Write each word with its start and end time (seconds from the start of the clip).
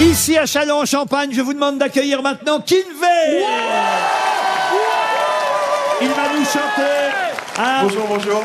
Ici 0.00 0.38
à 0.38 0.46
Châlons-en-Champagne, 0.46 1.30
je 1.32 1.42
vous 1.42 1.52
demande 1.52 1.76
d'accueillir 1.78 2.22
maintenant 2.22 2.58
Kinvey. 2.60 3.44
Il 6.00 6.08
va 6.08 6.22
nous 6.34 6.44
chanter 6.44 7.58
un, 7.58 7.82
Bonjour, 7.82 8.06
bonjour. 8.08 8.42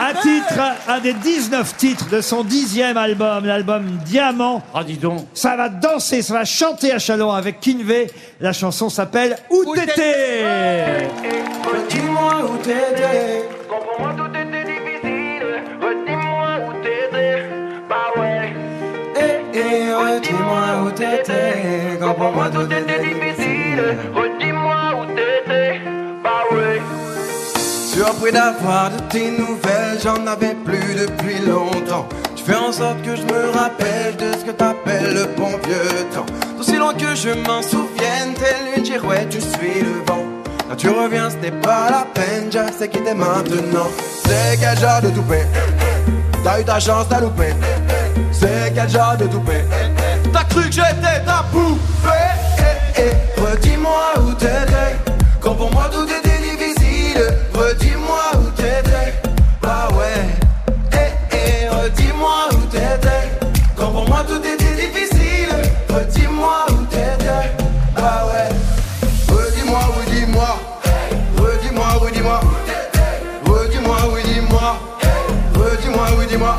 un 0.00 0.14
titre, 0.14 0.60
un 0.86 1.00
des 1.00 1.12
19 1.12 1.76
titres 1.76 2.08
de 2.08 2.20
son 2.20 2.44
dixième 2.44 2.96
album, 2.96 3.44
l'album 3.44 3.84
Diamant. 4.04 4.62
Ah, 4.72 4.84
dis 4.84 4.96
donc. 4.96 5.26
Ça 5.34 5.56
va 5.56 5.68
danser, 5.68 6.22
ça 6.22 6.34
va 6.34 6.44
chanter 6.44 6.92
à 6.92 7.00
Chalon 7.00 7.32
avec 7.32 7.58
Kinvey. 7.58 8.06
La 8.40 8.52
chanson 8.52 8.88
s'appelle 8.88 9.36
Où 9.50 9.74
t'étais? 9.74 11.08
Dis-moi 11.88 12.34
où 12.44 12.56
t'étais. 12.58 13.44
Quand 13.68 14.13
Eh, 19.56 19.92
redis-moi 19.94 20.84
où 20.84 20.90
t'étais. 20.90 21.96
Quand 22.00 22.14
pour 22.14 22.32
moi 22.32 22.50
Tout 22.52 22.64
était 22.64 22.98
difficile, 22.98 23.98
redis-moi 24.12 24.76
où 24.98 25.06
t'étais. 25.06 25.80
Bah 26.24 26.42
ouais. 26.50 26.82
Surpris 27.56 28.32
d'avoir 28.32 28.90
de 28.90 28.98
tes 29.10 29.30
nouvelles, 29.30 29.98
j'en 30.02 30.26
avais 30.26 30.56
plus 30.64 30.94
depuis 30.96 31.38
longtemps. 31.46 32.08
Tu 32.34 32.42
fais 32.42 32.56
en 32.56 32.72
sorte 32.72 33.00
que 33.02 33.14
je 33.14 33.22
me 33.22 33.50
rappelle 33.56 34.16
de 34.16 34.36
ce 34.36 34.44
que 34.44 34.50
t'appelles 34.50 35.14
le 35.14 35.26
bon 35.36 35.50
vieux 35.64 36.04
temps. 36.12 36.26
Aussi 36.58 36.76
loin 36.76 36.92
que 36.92 37.14
je 37.14 37.30
m'en 37.46 37.62
souvienne, 37.62 38.34
tel 38.34 38.76
une 38.76 38.84
girouette, 38.84 39.28
tu 39.28 39.40
suis 39.40 39.80
le 39.82 40.04
vent. 40.04 40.24
Quand 40.68 40.76
tu 40.76 40.88
reviens, 40.88 41.30
c'était 41.30 41.52
pas 41.52 41.90
la 41.90 42.04
peine, 42.12 42.50
je 42.50 42.72
sais 42.76 42.88
qui 42.88 42.98
t'es 42.98 43.14
maintenant. 43.14 43.88
C'est 44.26 44.58
quel 44.58 44.76
genre 44.76 45.00
de 45.00 45.10
toupet? 45.10 45.46
T'as 46.42 46.60
eu 46.60 46.64
ta 46.64 46.80
chance, 46.80 47.06
t'as 47.08 47.20
loupé. 47.20 47.54
De 48.44 48.50
T'as 50.30 50.44
cru 50.44 50.64
que 50.64 50.72
j'étais 50.72 51.24
ta 51.24 51.44
poupée? 51.50 52.10
Redis-moi 53.38 54.20
où 54.20 54.34
t'étais. 54.34 54.96
Quand 55.40 55.54
pour 55.54 55.72
moi 55.72 55.88
tout 55.90 56.04
était 56.04 56.38
difficile 56.42 57.22
Redis-moi 57.54 58.20
où 58.34 58.50
t'étais. 58.50 59.14
Bah 59.62 59.88
ouais. 59.96 60.28
Eh, 60.92 61.34
eh, 61.34 61.68
redis-moi 61.70 62.48
où 62.52 62.66
t'étais. 62.66 63.30
Quand 63.76 63.90
pour 63.90 64.06
moi 64.06 64.22
tout 64.28 64.36
était 64.36 64.74
difficile 64.76 65.48
Redis-moi 65.88 66.66
où 66.68 66.84
t'étais. 66.84 67.50
Bah 67.96 68.26
ouais. 68.26 68.50
Redis-moi, 69.34 69.80
redis-moi 69.96 70.58
Redis-moi, 71.38 71.86
redis-moi 71.98 72.40
Redis-moi, 73.46 73.96
redis-moi 73.96 74.76
Redis-moi, 75.54 76.06
redis-moi 76.18 76.56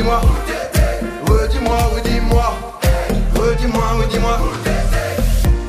Redis-moi, 0.00 0.20
redis-moi 1.26 1.76
Redis-moi, 1.94 2.54
redis-moi 3.34 3.84
Redis-moi, 3.98 4.38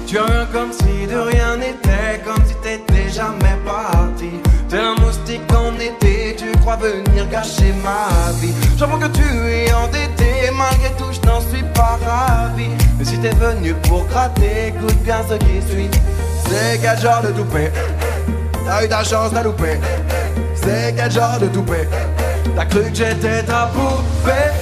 Tu 0.07 0.17
reviens 0.19 0.47
comme 0.53 0.71
si 0.71 1.05
de 1.05 1.17
rien 1.17 1.57
n'était 1.57 2.21
Comme 2.23 2.41
si 2.45 2.55
t'étais 2.63 3.09
jamais 3.09 3.57
parti. 3.65 4.29
T'es 4.69 4.77
un 4.77 4.95
moustique 5.01 5.41
en 5.53 5.75
été 5.75 6.37
Tu 6.37 6.49
crois 6.59 6.77
venir 6.77 7.27
gâcher 7.29 7.73
ma 7.83 8.31
vie. 8.39 8.53
J'avoue 8.77 8.99
que 8.99 9.07
tu 9.07 9.21
es 9.21 9.73
endetté 9.73 10.49
Malgré 10.57 10.91
tout 10.97 11.11
je 11.11 11.27
n'en 11.27 11.41
suis 11.41 11.63
pas 11.73 11.99
ravi. 12.05 12.69
Mais 12.97 13.03
si 13.03 13.17
t'es 13.17 13.31
venu 13.31 13.73
pour 13.83 14.05
gratter 14.05 14.67
Écoute 14.67 14.97
bien 15.03 15.19
ce 15.27 15.33
qui 15.33 15.61
suit. 15.69 15.89
C'est 16.47 16.79
quel 16.81 16.97
genre 16.99 17.21
de 17.21 17.31
toupet? 17.31 17.71
T'as 18.65 18.85
eu 18.85 18.87
ta 18.87 19.03
chance, 19.03 19.31
t'as 19.33 19.43
loupé 19.43 19.77
C'est 20.55 20.95
quel 20.95 21.11
genre 21.11 21.37
de 21.37 21.47
toupet? 21.47 21.89
T'as 22.55 22.65
cru 22.65 22.83
que 22.89 22.95
j'étais 22.95 23.43
ta 23.43 23.71
poupée 23.73 24.60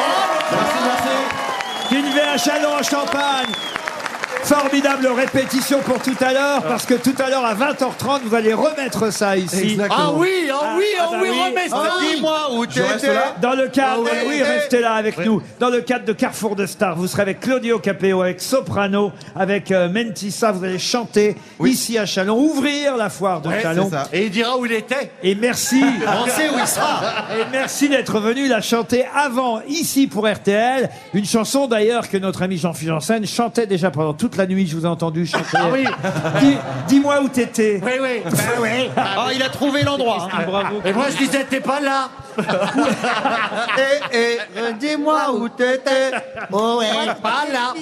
Merci, 0.52 0.78
merci. 0.86 2.66
En 2.66 2.84
champagne. 2.84 3.75
Formidable 4.46 5.08
répétition 5.08 5.80
pour 5.80 6.00
tout 6.04 6.16
à 6.22 6.32
l'heure, 6.32 6.62
parce 6.62 6.86
que 6.86 6.94
tout 6.94 7.16
à 7.18 7.32
l'heure 7.32 7.44
à 7.44 7.56
20h30, 7.56 8.22
vous 8.26 8.36
allez 8.36 8.54
remettre 8.54 9.12
ça 9.12 9.36
ici. 9.36 9.76
Ah 9.90 10.12
oui, 10.14 10.30
ah 10.54 10.76
oui, 10.78 10.84
Ah, 11.00 11.06
ah 11.08 11.12
bah 11.14 11.18
oui, 11.20 11.30
remets 11.32 11.68
ça. 11.68 11.84
Ah, 11.84 11.98
Dis-moi 12.00 12.52
où 12.54 12.60
reste 12.60 13.08
là 13.08 13.36
Dans 13.42 13.54
le 13.56 13.70
cadre, 13.70 14.04
Ah 14.08 14.14
ouais. 14.14 14.26
oui, 14.28 14.44
restez 14.44 14.82
là 14.82 14.94
avec 14.94 15.18
nous. 15.18 15.42
Dans 15.60 15.70
le 15.70 15.82
cadre 15.82 16.06
de 16.06 16.14
Carrefour 16.14 16.56
de 16.56 16.68
Stars, 16.68 16.96
vous 16.96 17.08
serez 17.08 17.24
avec 17.24 17.40
Claudio 17.40 17.80
Capéo, 17.80 18.22
avec 18.22 18.40
Soprano, 18.40 19.12
avec 19.36 19.72
euh, 19.72 19.90
Mentissa. 19.90 20.52
Vous 20.52 20.64
allez 20.64 20.78
chanter 20.78 21.36
ici 21.64 21.98
à 21.98 22.06
Chalon, 22.06 22.38
ouvrir 22.38 22.98
la 22.98 23.10
foire 23.10 23.42
de 23.42 23.50
Ouais, 23.50 23.64
Chalon. 23.64 23.90
Et 24.14 24.26
il 24.26 24.30
dira 24.30 24.58
où 24.60 24.66
il 24.68 24.74
était. 24.74 25.10
Et 25.24 25.34
merci. 25.34 25.82
On 26.08 26.28
sait 26.28 26.50
où 26.50 26.60
il 26.60 26.68
sera. 26.68 27.02
Et 27.36 27.46
merci 27.52 27.90
d'être 27.90 28.20
venu 28.20 28.48
la 28.48 28.62
chanter 28.62 29.06
avant, 29.16 29.62
ici 29.68 30.06
pour 30.06 30.28
RTL. 30.30 30.88
Une 31.16 31.26
chanson 31.26 31.66
d'ailleurs 31.66 32.08
que 32.10 32.18
notre 32.18 32.44
ami 32.44 32.60
Jean-Philippe 32.60 32.94
Janssen 32.94 33.26
chantait 33.26 33.66
déjà 33.66 33.90
pendant 33.90 34.14
toute 34.14 34.35
la 34.38 34.48
nuit. 34.48 34.68
Je 34.68 34.76
vous 34.76 34.86
ai 34.86 34.90
entendu 34.90 35.26
chanter. 35.26 35.46
Ah 35.56 35.68
oui. 35.72 35.86
Dis- 36.42 36.58
Dis-moi 36.88 37.22
où 37.22 37.30
t'étais. 37.30 37.82
Oui, 37.84 37.92
oui. 38.02 38.22
Ben 38.26 38.62
oui. 38.62 38.90
Ah, 38.98 39.30
il 39.34 39.42
a 39.44 39.50
trouvé 39.50 39.84
l'endroit. 39.84 40.28
hein. 40.32 40.44
Bravo. 40.46 40.82
Et 40.86 40.94
moi, 40.94 41.06
je 41.12 41.18
disais, 41.18 41.44
t'es 41.50 41.60
pas 41.60 41.80
là. 41.80 42.10
Eh, 43.78 44.38
eh, 44.58 44.74
dis-moi 44.80 45.34
où 45.34 45.50
t'étais. 45.50 46.12
Oh, 46.52 46.78
ouais. 46.80 46.88
Pas 47.22 47.46
là. 47.52 47.74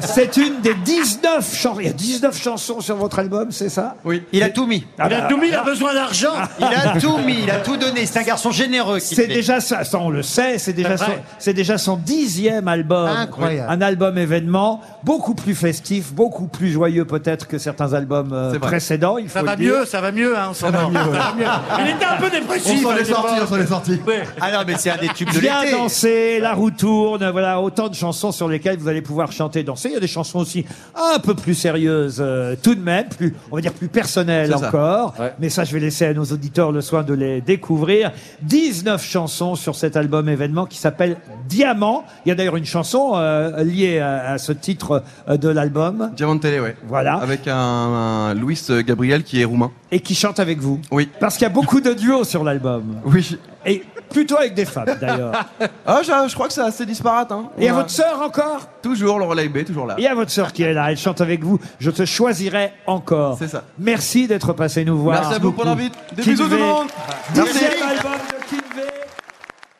C'est 0.00 0.36
une 0.36 0.60
des 0.60 0.74
19 0.74 1.54
chansons. 1.54 1.80
Il 1.80 1.86
y 1.86 1.90
a 1.90 1.92
19 1.92 2.40
chansons 2.40 2.80
sur 2.80 2.96
votre 2.96 3.18
album, 3.18 3.50
c'est 3.50 3.68
ça? 3.68 3.96
Oui. 4.04 4.22
Il 4.32 4.42
a 4.42 4.50
tout 4.50 4.66
mis. 4.66 4.86
Ah 4.98 5.06
Il 5.08 5.14
a 5.14 5.20
bah, 5.22 5.26
tout 5.28 5.36
mis, 5.38 5.48
il 5.48 5.54
a 5.54 5.62
besoin 5.62 5.94
d'argent. 5.94 6.32
Il 6.58 6.64
a 6.64 7.00
tout 7.00 7.18
mis, 7.18 7.42
il 7.44 7.50
a 7.50 7.56
tout 7.60 7.76
donné. 7.76 8.06
C'est 8.06 8.18
un 8.18 8.22
garçon 8.24 8.50
généreux. 8.50 8.98
C'est 9.00 9.26
déjà 9.26 9.60
ça, 9.60 9.84
ça, 9.84 9.98
on 9.98 10.10
le 10.10 10.22
sait, 10.22 10.58
c'est 10.58 10.72
déjà, 10.72 10.96
C'est 10.96 11.04
son, 11.04 11.10
vrai. 11.10 11.22
c'est 11.38 11.54
déjà 11.54 11.78
son 11.78 11.96
dixième 11.96 12.68
album. 12.68 13.08
Incroyable. 13.08 13.70
Un 13.70 13.80
album 13.80 14.18
événement, 14.18 14.80
beaucoup 15.04 15.34
plus 15.34 15.54
festif, 15.54 16.12
beaucoup 16.12 16.46
plus 16.46 16.70
joyeux 16.70 17.04
peut-être 17.04 17.46
que 17.48 17.58
certains 17.58 17.92
albums 17.92 18.32
euh, 18.32 18.52
C'est 18.52 18.58
vrai. 18.58 18.68
précédents. 18.68 19.18
Il 19.18 19.28
faut 19.28 19.38
Ça 19.38 19.42
va 19.44 19.52
le 19.56 19.62
dire. 19.62 19.74
mieux, 19.74 19.84
ça 19.86 20.00
va 20.00 20.12
mieux, 20.12 20.36
hein, 20.38 20.48
on 20.50 20.54
s'en 20.54 20.70
va 20.70 20.88
mieux. 20.88 21.44
Il 21.80 21.90
était 21.90 22.04
un 22.04 22.16
peu 22.16 22.30
dépressif. 22.30 22.84
On 22.84 22.90
s'en 22.90 22.96
est 22.96 23.04
sorti, 23.04 23.34
l'époque. 23.34 23.48
on 23.50 23.54
s'en 23.54 23.60
est 23.60 23.66
sorti. 23.66 23.79
Gentil. 23.86 24.00
Ah 24.40 24.52
non, 24.52 24.58
mais 24.66 24.74
c'est 24.78 24.90
un 24.90 24.96
des 24.96 25.08
tubes 25.08 25.32
de 25.32 25.38
Viens 25.40 25.62
l'été. 25.64 25.76
danser, 25.76 26.40
la 26.40 26.54
roue 26.54 26.70
tourne, 26.70 27.28
voilà 27.30 27.60
autant 27.60 27.88
de 27.88 27.94
chansons 27.94 28.32
sur 28.32 28.48
lesquelles 28.48 28.78
vous 28.78 28.88
allez 28.88 29.02
pouvoir 29.02 29.32
chanter, 29.32 29.62
danser. 29.62 29.88
Il 29.90 29.94
y 29.94 29.96
a 29.96 30.00
des 30.00 30.06
chansons 30.06 30.38
aussi 30.40 30.64
un 30.94 31.18
peu 31.18 31.34
plus 31.34 31.54
sérieuses, 31.54 32.18
euh, 32.20 32.54
tout 32.62 32.74
de 32.74 32.80
même, 32.80 33.08
plus, 33.08 33.34
on 33.50 33.56
va 33.56 33.62
dire 33.62 33.72
plus 33.72 33.88
personnelles 33.88 34.50
C'est 34.52 34.58
ça. 34.58 34.68
encore. 34.68 35.14
Ouais. 35.18 35.32
Mais 35.38 35.48
ça, 35.48 35.64
je 35.64 35.72
vais 35.72 35.80
laisser 35.80 36.06
à 36.06 36.14
nos 36.14 36.24
auditeurs 36.24 36.72
le 36.72 36.80
soin 36.80 37.02
de 37.02 37.14
les 37.14 37.40
découvrir. 37.40 38.12
19 38.42 39.02
chansons 39.04 39.54
sur 39.54 39.74
cet 39.74 39.96
album 39.96 40.28
événement 40.28 40.66
qui 40.66 40.78
s'appelle 40.78 41.16
Diamant. 41.48 42.04
Il 42.24 42.28
y 42.28 42.32
a 42.32 42.34
d'ailleurs 42.34 42.56
une 42.56 42.64
chanson 42.64 43.12
euh, 43.14 43.62
liée 43.64 43.98
à, 43.98 44.32
à 44.32 44.38
ce 44.38 44.52
titre 44.52 45.02
euh, 45.28 45.36
de 45.36 45.48
l'album. 45.48 46.10
Diamant 46.16 46.36
de 46.36 46.40
télé, 46.40 46.60
ouais. 46.60 46.76
Voilà. 46.88 47.14
Avec 47.14 47.46
un, 47.48 47.56
un 47.56 48.34
Luis 48.34 48.60
Gabriel 48.86 49.22
qui 49.22 49.40
est 49.40 49.44
roumain. 49.44 49.70
Et 49.92 50.00
qui 50.00 50.14
chante 50.14 50.38
avec 50.38 50.58
vous. 50.60 50.80
Oui. 50.90 51.08
Parce 51.18 51.34
qu'il 51.34 51.42
y 51.42 51.46
a 51.46 51.52
beaucoup 51.52 51.80
de 51.80 51.92
duos 51.92 52.24
sur 52.24 52.44
l'album. 52.44 53.00
Oui. 53.04 53.38
Et 53.66 53.82
plutôt 54.08 54.36
avec 54.38 54.54
des 54.54 54.64
femmes, 54.64 54.96
d'ailleurs. 55.00 55.32
Ah, 55.86 56.00
je, 56.02 56.28
je 56.28 56.34
crois 56.34 56.46
que 56.46 56.52
c'est 56.52 56.60
assez 56.62 56.86
disparate. 56.86 57.32
Hein. 57.32 57.48
Et 57.58 57.68
à 57.68 57.72
a 57.72 57.74
votre 57.74 57.90
sœur 57.90 58.20
encore? 58.22 58.68
Toujours 58.82 59.18
le 59.18 59.24
relais 59.24 59.48
B, 59.48 59.64
toujours 59.64 59.86
là. 59.86 59.96
Et 59.98 60.06
à 60.06 60.14
votre 60.14 60.30
sœur 60.30 60.52
qui 60.52 60.62
est 60.62 60.72
là, 60.72 60.90
elle 60.90 60.96
chante 60.96 61.20
avec 61.20 61.42
vous. 61.42 61.58
Je 61.80 61.90
te 61.90 62.04
choisirai 62.04 62.72
encore. 62.86 63.36
C'est 63.38 63.48
ça. 63.48 63.64
Merci 63.78 64.28
d'être 64.28 64.52
passé 64.52 64.84
nous 64.84 64.98
voir. 64.98 65.20
Merci 65.20 65.34
à 65.34 65.38
vous 65.38 65.52
pour 65.52 65.64
l'invite. 65.64 65.94
Des 66.14 66.22
bisous 66.22 66.44
tout 66.44 66.50
le 66.50 66.58
monde. 66.58 66.88
Dixième 67.34 67.82
album. 67.88 68.12